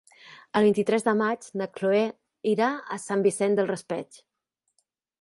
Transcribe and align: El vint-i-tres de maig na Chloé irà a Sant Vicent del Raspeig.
El 0.59 0.63
vint-i-tres 0.67 1.05
de 1.07 1.13
maig 1.19 1.51
na 1.61 1.69
Chloé 1.77 2.01
irà 2.55 2.73
a 2.97 3.01
Sant 3.07 3.29
Vicent 3.31 3.59
del 3.61 3.73
Raspeig. 3.77 4.23